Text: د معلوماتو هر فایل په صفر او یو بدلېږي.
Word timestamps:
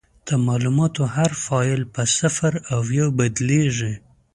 د 0.27 0.29
معلوماتو 0.45 1.03
هر 1.15 1.31
فایل 1.45 1.81
په 1.93 2.01
صفر 2.17 2.53
او 2.73 2.81
یو 2.97 3.07
بدلېږي. 3.17 3.93